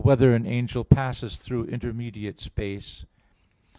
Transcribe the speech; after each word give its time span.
2] 0.01 0.07
Whether 0.07 0.33
an 0.33 0.47
Angel 0.47 0.83
Passes 0.83 1.37
Through 1.37 1.65
Intermediate 1.65 2.39
Space? 2.39 3.05